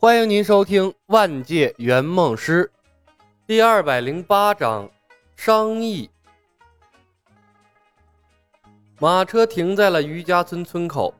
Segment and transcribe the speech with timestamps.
[0.00, 2.70] 欢迎您收听《万界圆梦师》
[3.48, 4.88] 第二百零八章
[5.34, 6.08] 商议。
[9.00, 11.12] 马车停在了余家村村口，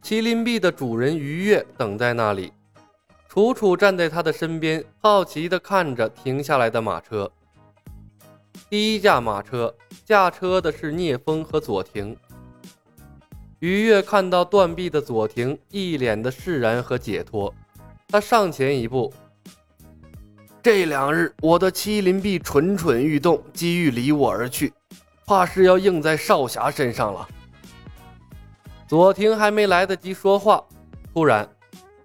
[0.00, 2.52] 麒麟臂的主人于月等在那里。
[3.28, 7.28] 楚楚站在他的身边，好奇地看着停下来的马车。
[8.68, 9.74] 第一架马车
[10.04, 12.16] 驾车的是聂风和左庭。
[13.58, 17.52] 于月看到断臂的左庭，一脸的释然和解脱。
[18.10, 19.12] 他上前一步。
[20.62, 24.72] 这两日，我的麒麟臂蠢蠢欲动，机遇离我而去，
[25.24, 27.26] 怕是要应在少侠身上了。
[28.86, 30.62] 左庭还没来得及说话，
[31.14, 31.48] 突然，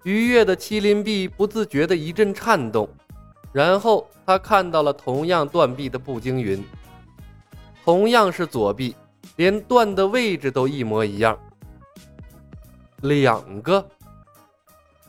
[0.04, 2.88] 于月的麒麟臂不自觉的一阵颤动，
[3.52, 6.64] 然后他看到了同样断臂的步惊云，
[7.84, 8.94] 同样是左臂，
[9.34, 11.36] 连断的位置都一模一样。
[13.02, 13.84] 两个。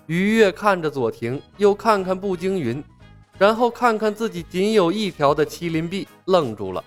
[0.08, 2.84] 于月看着左庭，又看看步惊云，
[3.38, 6.84] 然后看看自己仅有一条的麒麟臂，愣住了。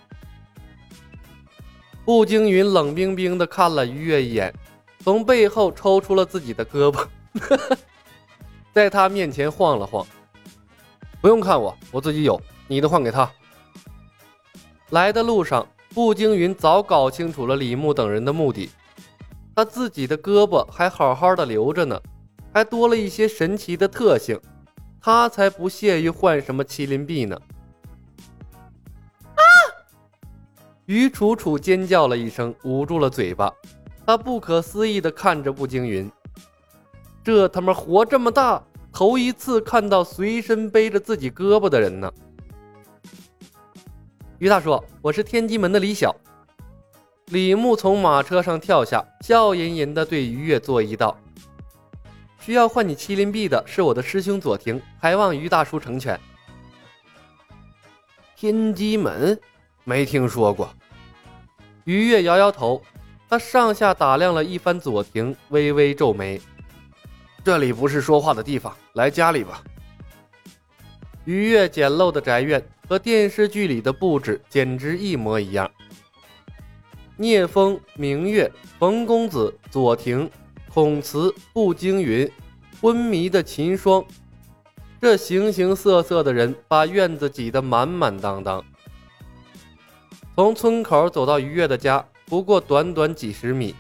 [2.02, 4.52] 步惊云冷冰冰地看了于月一眼，
[5.04, 7.06] 从背后抽出了自己的胳膊，
[8.72, 10.04] 在他面前晃了晃。
[11.20, 13.30] 不用看我，我自己有，你的换给他。
[14.88, 18.70] 来的路上，步惊云早搞清楚了李牧等人的目的，
[19.54, 22.00] 他自己的胳膊还好好的留着呢。
[22.52, 24.40] 还多了一些神奇的特性，
[25.00, 27.40] 他才不屑于换什么麒麟臂呢！
[29.34, 29.42] 啊！
[30.86, 33.52] 于楚楚尖叫了一声，捂住了嘴巴。
[34.04, 36.10] 他不可思议地看着步惊云，
[37.22, 38.60] 这他妈活这么大，
[38.92, 42.12] 头一次看到随身背着自己胳膊的人呢！
[44.38, 46.16] 于大叔，我是天机门的李晓。
[47.26, 51.16] 李牧从马车上跳下，笑吟吟地对于越作揖道。
[52.50, 56.18] 需要换你麒麟臂的是我的师兄左庭，还望于大叔成全。
[58.34, 59.38] 天机门
[59.84, 60.68] 没听说过。
[61.84, 62.82] 于月摇摇头，
[63.28, 66.40] 他上下打量了一番左庭，微微皱眉
[67.44, 69.62] ：“这里不是说话的地方，来家里吧。”
[71.24, 75.70] 于月简陋的宅院和电视剧里的布置简直一模一样。
[77.16, 80.28] 聂风、明月、冯公子、左庭。
[80.72, 82.30] 孔慈、步惊云、
[82.80, 84.04] 昏迷的秦霜，
[85.00, 88.64] 这形形色色的人把院子挤得满满当当。
[90.36, 93.74] 从村口走到于月的家，不过短短几十米。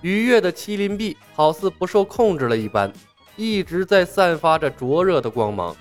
[0.00, 2.90] 于月的麒麟臂好似不受控制了一般，
[3.36, 5.76] 一直在散发着灼热的光芒。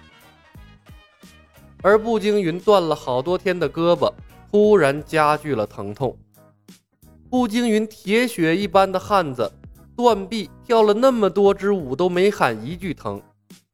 [1.81, 4.13] 而步惊云断了好多天的胳膊，
[4.51, 6.15] 突然加剧了疼痛。
[7.29, 9.49] 步惊云铁血一般的汉子。
[10.01, 13.21] 断臂跳了那么多支舞都没喊一句疼，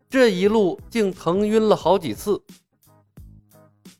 [0.10, 2.42] 这一路竟疼晕了好几次。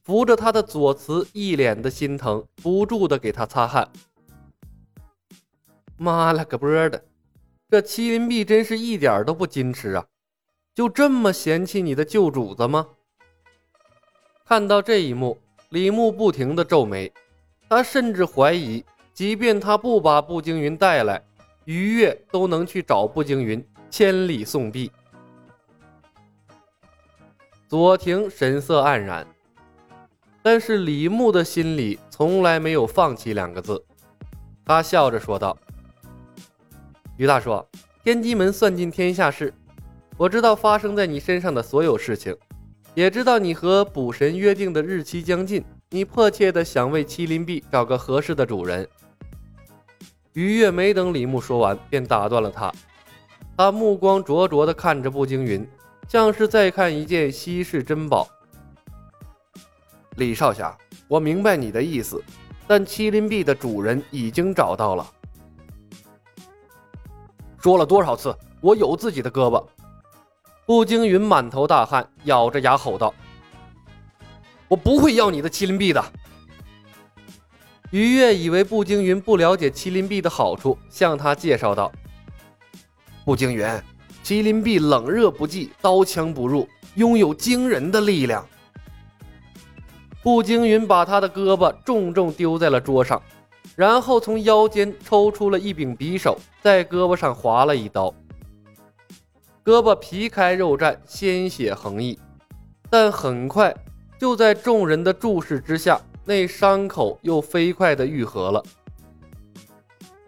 [0.04, 3.90] 扶着他的左慈一脸的心疼，不住的给他擦汗。
[5.96, 7.06] 妈了个波的，
[7.70, 10.06] 这麒麟臂真是一点都不矜持啊！
[10.76, 12.88] 就这么嫌弃你的旧主子吗？
[14.46, 15.40] 看到这一幕，
[15.70, 17.12] 李牧不停的皱眉，
[17.70, 18.84] 他甚至怀疑，
[19.14, 21.24] 即便他不把步惊云带来。
[21.68, 24.90] 于月都能去找步惊云，千里送臂。
[27.68, 29.28] 左庭神色黯然，
[30.42, 33.84] 但是李牧的心里从来没有放弃两个字。
[34.64, 35.58] 他笑着说道
[37.20, 37.62] ：“于大叔，
[38.02, 39.54] 天机门算尽天下事，
[40.16, 42.34] 我知道发生在你身上的所有事情，
[42.96, 48.88] 也知道你和捕神约定的日期将近，你迫切的想为麒麟臂找个合适的主人。”
[50.38, 52.72] 于月没等李牧说完，便打断了他。
[53.58, 55.68] 他目光灼灼地看着步惊云，
[56.08, 58.28] 像是在看一件稀世珍宝。
[60.18, 60.78] 李少侠，
[61.08, 62.24] 我明白你的意思，
[62.68, 65.08] 但麒麟臂的主人已经找到了。
[67.58, 69.66] 说了多少次，我有自己的胳膊。
[70.68, 73.12] 步惊云满头大汗，咬着牙吼道
[74.70, 76.06] ：“我不会要你的麒麟臂的。”
[77.92, 81.90] 于越以为步惊云不了解麒麟臂的好处，向他介绍道
[83.24, 83.66] ：“步惊云，
[84.24, 88.46] 麒麟臂冷热不忌，刀枪不入，拥有惊人的力量。”
[90.22, 93.22] 步惊云把他的胳膊重重丢在了桌上，
[93.78, 98.14] 然后从腰间抽出了一柄匕首，在胳膊上划了一刀，
[99.64, 102.20] 胳膊皮开肉绽，鲜血横溢，
[102.90, 103.74] 但很快
[104.20, 106.02] 就在众人的注视之下。
[106.28, 108.62] 那伤口又飞快地愈合了。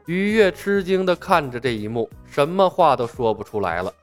[0.06, 3.94] 于月吃惊地看着这一幕，什么话都说不出来了。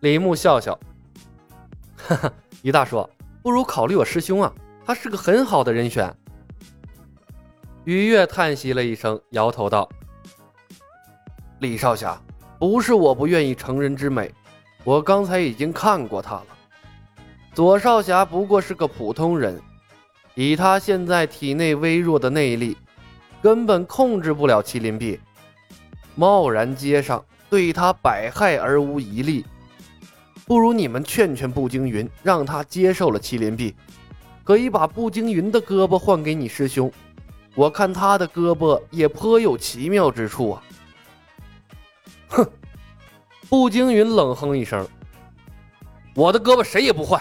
[0.00, 0.78] 李牧笑笑，
[1.96, 3.08] 哈哈，于大叔，
[3.42, 4.52] 不如考虑我师兄啊，
[4.84, 6.14] 他是个很好的人选。
[7.84, 9.88] 于月叹息了一声，摇头道
[11.60, 12.20] ：“李少侠，
[12.58, 14.30] 不是我不愿意成人之美，
[14.84, 16.46] 我刚才已经看过他了。
[17.54, 19.60] 左少侠不过是个普通人，
[20.34, 22.76] 以他现在体内微弱的内力，
[23.42, 25.20] 根本控制不了麒麟臂。
[26.14, 29.44] 贸然接上，对他百害而无一利。
[30.46, 33.74] 不如你们劝劝步惊云，让他接受了麒麟臂，
[34.42, 36.92] 可以把步惊云的胳膊换给你师兄。
[37.54, 40.62] 我看他的胳膊也颇有奇妙之处啊。”
[42.28, 42.46] 哼，
[43.48, 44.86] 步惊云冷哼一声
[46.14, 47.20] ：“我的胳膊谁也不换。”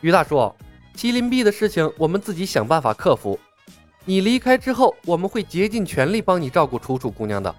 [0.00, 0.54] 于大叔，
[1.00, 3.40] 麒麟臂的事情我们自己想办法克服。
[4.04, 7.54] 你离开之后，我们会竭尽全力帮你照顾楚楚姑娘的。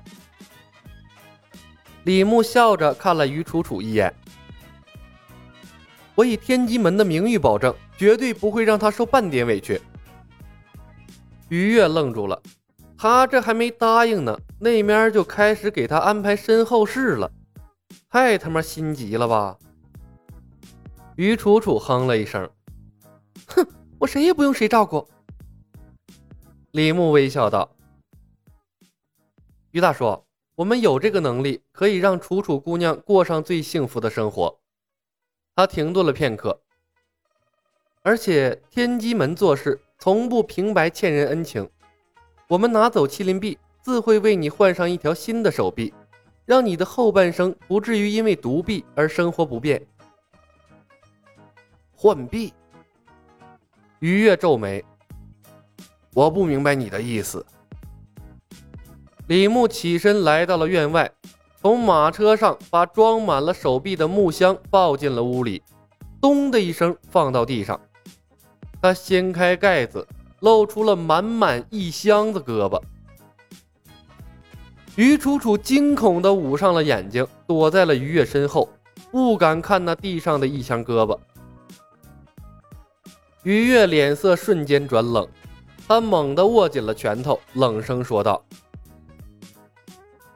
[2.04, 4.14] 李牧笑着看了于楚楚一眼
[6.14, 9.82] ：“我以天机门的名誉保证，绝对不会让她受半点委屈。”
[11.50, 12.40] 于月愣住了，
[12.96, 17.32] 他这还没答应呢，那面就开始给他安排身后事了，
[18.08, 19.58] 太他妈心急了吧！
[21.16, 22.48] 于楚楚哼了一声：“，
[24.02, 25.08] 我谁也不用谁照顾。”
[26.74, 27.70] 李牧微笑道
[29.70, 30.24] ：“于大叔，
[30.56, 34.60] 我们有这个能力，可以让楚楚姑娘过上最幸福的生活。”
[35.56, 36.60] 他停顿了片刻，
[38.02, 41.70] 而且天机门做事从不平白欠人恩情，
[42.48, 45.94] 我们拿走麒麟臂，自会为你换上一条新的手臂，
[46.46, 49.86] 让你的后半生不至于因为独臂而生活不便。
[51.92, 52.52] 换臂？
[54.02, 54.84] 于月皱眉，
[56.16, 57.46] 我不明白你的意思。
[59.28, 61.12] 李牧起身来到了院外，
[61.62, 65.62] 从马车上把装满了手臂的木箱抱进了屋里，
[66.20, 67.80] 咚的一声放到地上。
[68.82, 70.08] 他掀开盖子，
[70.40, 72.82] 露出了满满一箱子胳膊。
[74.96, 78.68] 于楚楚惊恐地捂上了眼睛，躲在了于月身后，
[79.12, 81.16] 不敢看那地上的一箱胳膊。
[83.44, 85.28] 于月脸色瞬间转冷，
[85.88, 88.40] 他猛地握紧了拳头，冷声说道：“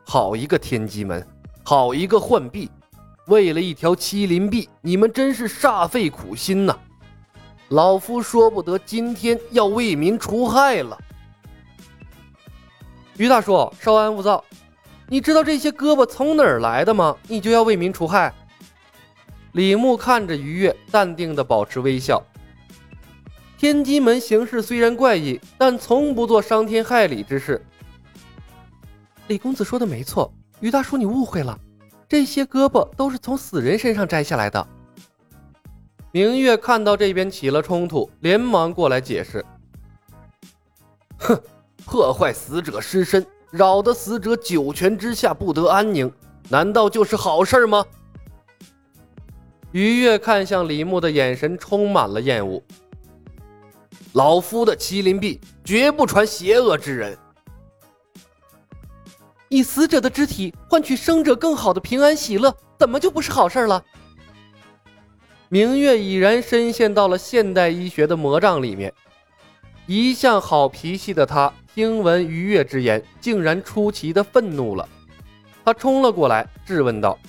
[0.04, 1.24] 好一个天机门，
[1.64, 2.68] 好一个浣碧，
[3.28, 6.76] 为了一条麒麟臂，你们真是煞费苦心呐！
[7.70, 10.98] 老夫说不得，今天要为民除害了。”
[13.18, 14.44] 于大叔，稍安勿躁，
[15.08, 17.16] 你知道这些胳膊从哪儿来的吗？
[17.28, 18.34] 你就要为民除害？
[19.52, 22.20] 李牧看着于越，淡定地保持微笑。
[23.58, 27.64] 天机门行事虽然怪异，但从不做伤天害理之事。
[29.28, 31.58] 李公子说的没错，于大叔你误会了，
[32.08, 34.68] 这些胳膊都是从死人身上摘下来的。
[36.12, 39.44] 明月看到这边起了冲突，连忙过来解释
[41.18, 41.42] ：“哼，
[41.86, 46.12] 破坏死者尸身，扰得死者九泉之下不得安宁，
[46.50, 47.86] 难道就是好事吗？”
[49.72, 52.62] 于月看向李牧的眼神充满了厌恶。
[54.16, 57.18] 老夫的麒麟臂绝不传邪恶之人。
[59.50, 63.84] 以死者的肢体换取生者更好的平安喜乐，怎么就不是好事了？
[65.50, 68.94] 明月已然深陷到了现代医学的魔障里面，
[69.86, 74.88] 一向好脾气的他，听闻于月之言，竟然出奇的愤怒了。
[75.66, 77.20] 他冲了过来，质问道：“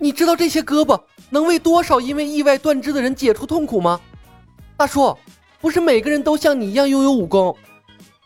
[0.00, 4.00] 你知道这些胳膊能为多少因为意外断肢的人解除痛苦吗？”
[4.78, 5.16] 大叔，
[5.60, 7.56] 不是每个人都像你一样拥有武功。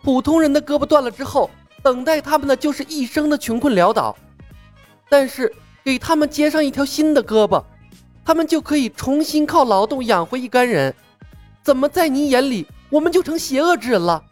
[0.02, 1.50] 普通人的胳膊断了之后，
[1.82, 4.16] 等待他们的就是一生的穷困潦倒。
[5.08, 5.52] 但是
[5.84, 7.62] 给他们接上一条新的胳膊，
[8.24, 10.94] 他们就可以重新靠劳动养活一干人。
[11.62, 14.22] 怎么在你眼里，我们就成邪恶之人了？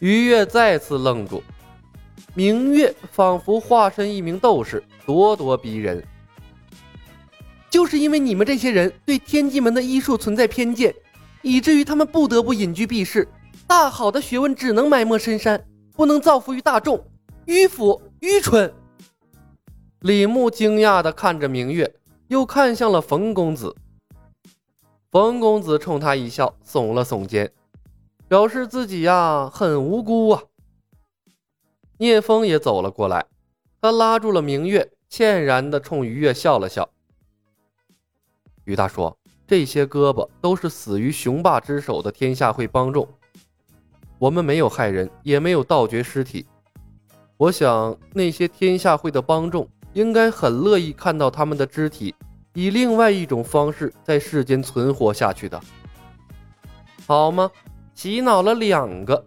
[0.00, 1.42] 于月再次愣住，
[2.34, 6.02] 明月仿佛化身一名斗士，咄咄逼人。
[7.70, 10.92] 就是因为你们这些人对天机门的医术存在偏见，
[11.40, 13.26] 以至于他们不得不隐居避世。
[13.66, 17.02] 大好的学问只能埋没深山，不能造福于大众。
[17.46, 18.72] 迂腐、愚蠢。
[20.00, 21.94] 李牧惊讶地看着明月，
[22.26, 23.74] 又看向了冯公子。
[25.10, 27.52] 冯公子冲他一笑，耸了耸肩，
[28.26, 30.42] 表示自己呀很无辜啊。
[31.98, 33.26] 聂风也走了过来，
[33.80, 36.90] 他拉住了明月，歉然地冲于月笑了笑。
[38.64, 39.14] 于大叔，
[39.46, 43.08] 这些胳膊都是死于雄霸之手的天下会帮众，
[44.18, 46.46] 我们没有害人，也没有盗掘尸体。
[47.36, 52.14] 我想那些天下会的帮众应该很乐意看到他们的肢体
[52.52, 55.60] 以另外一种方式在世间存活下去的，
[57.06, 57.50] 好吗？
[57.94, 59.24] 洗脑了两个，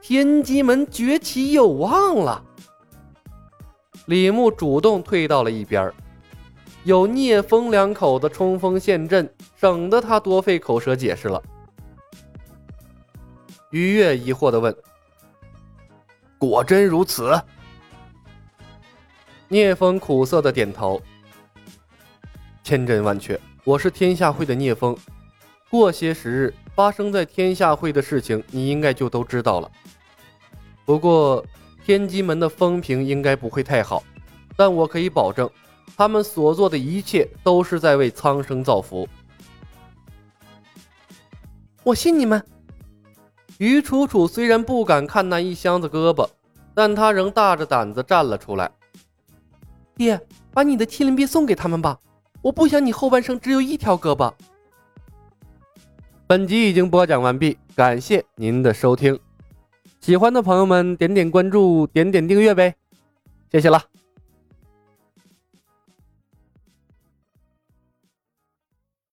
[0.00, 2.42] 天机门崛起有望了。
[4.06, 5.92] 李牧主动退到了一边
[6.84, 11.42] 有聂风两口子冲锋陷阵，省得他多费口舌解释了。
[13.70, 14.76] 于越疑惑的问
[16.38, 17.32] ：“果真如此？”
[19.48, 21.00] 聂风苦涩的点头。
[22.62, 24.94] 千真万确，我是天下会的聂风。
[25.70, 29.70] 过些时日，发生在天下会的事情，你应该就都知道了。
[30.84, 31.42] 不过，
[31.84, 34.02] 天机门的风评应该不会太好，
[34.54, 35.48] 但我可以保证，
[35.96, 39.08] 他们所做的一切都是在为苍生造福。
[41.82, 42.42] 我信你们。
[43.58, 46.28] 于楚楚虽然不敢看那一箱子胳膊，
[46.74, 48.68] 但他仍大着胆子站了出来。
[49.94, 50.20] 爹，
[50.52, 52.00] 把你的麒麟臂送给他们吧，
[52.42, 54.32] 我不想你后半生只有一条胳膊。
[56.26, 59.16] 本集已经播讲完毕，感谢您的收听。
[60.00, 62.74] 喜欢的朋友们点点关注，点点订阅呗，
[63.52, 63.80] 谢谢了。